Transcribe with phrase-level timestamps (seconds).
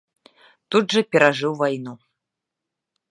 [0.75, 1.93] Тут жа перажыў вайну.